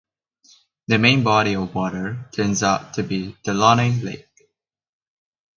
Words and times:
The 0.87 0.97
main 0.97 1.23
body 1.23 1.53
of 1.53 1.75
water 1.75 2.27
turns 2.33 2.63
out 2.63 2.95
to 2.95 3.03
be 3.03 3.37
Delaunay 3.43 4.01
Lake. 4.01 4.49